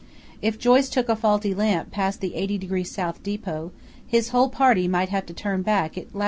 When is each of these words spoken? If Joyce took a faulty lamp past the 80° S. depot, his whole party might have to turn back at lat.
If 0.41 0.57
Joyce 0.57 0.89
took 0.89 1.09
a 1.09 1.15
faulty 1.15 1.53
lamp 1.53 1.91
past 1.91 2.21
the 2.21 2.31
80° 2.31 2.97
S. 2.97 3.17
depot, 3.21 3.71
his 4.07 4.29
whole 4.29 4.49
party 4.49 4.87
might 4.87 5.09
have 5.09 5.27
to 5.27 5.33
turn 5.35 5.61
back 5.61 5.95
at 5.95 6.15
lat. 6.15 6.19